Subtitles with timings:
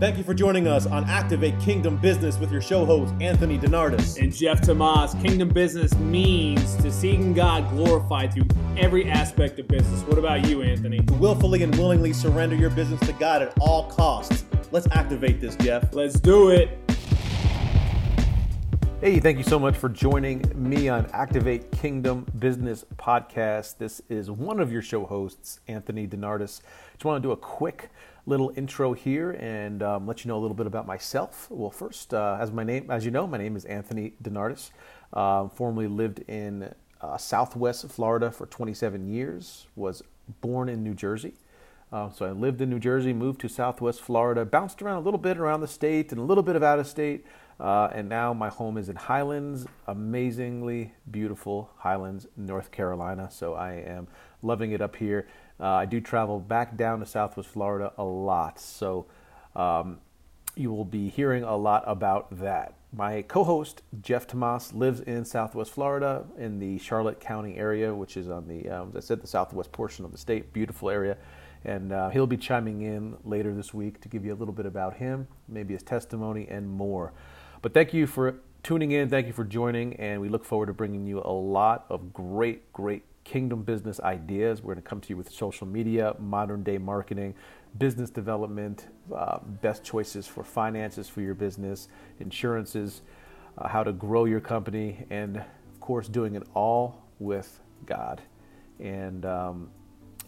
[0.00, 4.18] Thank you for joining us on Activate Kingdom Business with your show host, Anthony Denardis.
[4.18, 5.12] And Jeff Tomas.
[5.20, 8.46] Kingdom business means to seeing God glorified through
[8.78, 10.00] every aspect of business.
[10.04, 11.00] What about you, Anthony?
[11.00, 14.46] To willfully and willingly surrender your business to God at all costs.
[14.70, 15.92] Let's activate this, Jeff.
[15.92, 16.89] Let's do it.
[19.00, 23.78] Hey, thank you so much for joining me on Activate Kingdom Business Podcast.
[23.78, 26.60] This is one of your show hosts, Anthony Denardis.
[26.92, 27.88] Just want to do a quick
[28.26, 31.46] little intro here and um, let you know a little bit about myself.
[31.48, 34.70] Well, first, uh, as my name, as you know, my name is Anthony Denardis.
[35.14, 39.66] Uh, formerly lived in uh, Southwest Florida for 27 years.
[39.76, 40.02] Was
[40.42, 41.32] born in New Jersey.
[41.92, 45.18] Uh, so I lived in New Jersey, moved to Southwest Florida, bounced around a little
[45.18, 47.26] bit around the state and a little bit of out of state.
[47.58, 53.28] Uh, and now my home is in Highlands, amazingly beautiful Highlands, North Carolina.
[53.30, 54.06] So I am
[54.40, 55.26] loving it up here.
[55.58, 59.06] Uh, I do travel back down to Southwest Florida a lot, so
[59.54, 59.98] um,
[60.56, 62.74] you will be hearing a lot about that.
[62.92, 68.16] My co host, Jeff Tomas, lives in Southwest Florida in the Charlotte County area, which
[68.16, 70.52] is on the, um, as I said, the southwest portion of the state.
[70.52, 71.18] Beautiful area.
[71.64, 74.66] And uh, he'll be chiming in later this week to give you a little bit
[74.66, 77.12] about him, maybe his testimony, and more.
[77.62, 79.08] But thank you for tuning in.
[79.10, 79.94] Thank you for joining.
[79.96, 84.62] And we look forward to bringing you a lot of great, great kingdom business ideas.
[84.62, 87.34] We're going to come to you with social media, modern day marketing,
[87.78, 93.02] business development, uh, best choices for finances for your business, insurances,
[93.58, 98.22] uh, how to grow your company, and of course, doing it all with God.
[98.78, 99.70] And um,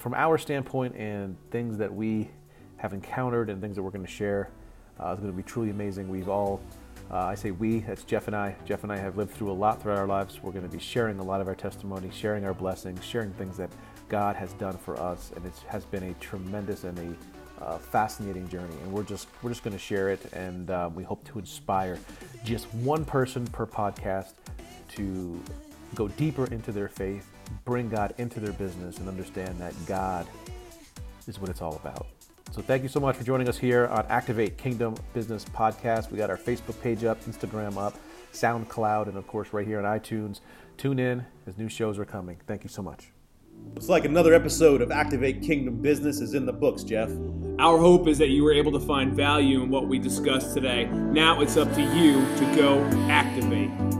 [0.00, 2.30] from our standpoint, and things that we
[2.78, 4.50] have encountered and things that we're going to share,
[4.98, 6.08] uh, it's going to be truly amazing.
[6.08, 6.60] We've all
[7.10, 8.54] uh, I say we, that's Jeff and I.
[8.64, 10.40] Jeff and I have lived through a lot throughout our lives.
[10.42, 13.56] We're going to be sharing a lot of our testimony, sharing our blessings, sharing things
[13.56, 13.70] that
[14.08, 16.98] God has done for us, and it has been a tremendous and
[17.60, 18.76] a uh, fascinating journey.
[18.84, 21.98] And we're just we're just going to share it, and uh, we hope to inspire
[22.44, 24.34] just one person per podcast
[24.94, 25.42] to
[25.94, 27.30] go deeper into their faith,
[27.64, 30.26] bring God into their business, and understand that God
[31.26, 32.06] is what it's all about.
[32.52, 36.10] So thank you so much for joining us here on Activate Kingdom Business Podcast.
[36.10, 37.94] We got our Facebook page up, Instagram up,
[38.32, 40.40] SoundCloud, and of course right here on iTunes.
[40.76, 42.38] Tune in as new shows are coming.
[42.46, 43.10] Thank you so much.
[43.76, 47.10] It's like another episode of Activate Kingdom Business is in the books, Jeff.
[47.58, 50.86] Our hope is that you were able to find value in what we discussed today.
[50.86, 53.99] Now it's up to you to go activate.